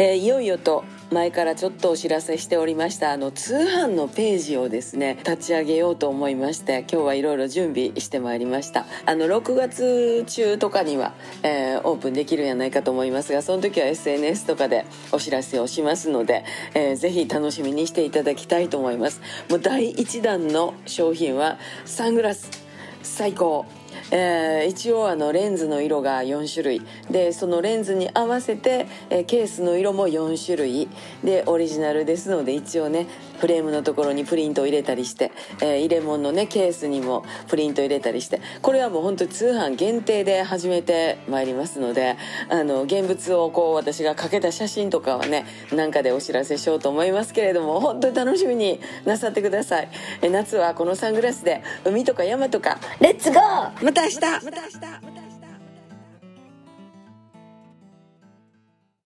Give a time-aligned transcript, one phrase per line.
[0.00, 8.86] えー、いよいよと前からちょっとお知らせしておりましたあの通販のページをですね立ち上げようと思いまして今日はいろいろ準備してまいりました。
[9.04, 19.20] あの6月中とかには、えー、オープンできるんじゃないかと思いますがその時は SNS とかでお知らせをしますので、えー、ぜひ楽しみにしていただきたいと思います。
[19.50, 22.48] もう第1弾の商品はサングラス。
[23.02, 23.66] 最高。
[24.10, 26.82] えー、一応あのレンズの色が4種類。
[27.10, 30.88] でそのレンズに合わせて、えー、ケースの色も4種類。
[31.24, 33.06] でオリジナルですので一応ね
[33.40, 42.16] フレームのところにプリントを入れたりして、えー、入れ物のねケースにもプリント入れたりしてこれはもう本当通販限定で始めてまいりますので
[42.50, 49.88] あの現物をこう私がかけた写真とかはねなんかでお知らせしようと思いますけれども本当に楽しみになさってください、
[50.22, 53.84] え夏はこのサングラスで海とか山とかレッツゴー!
[53.90, 54.20] また明日。
[54.20, 55.09] また明日。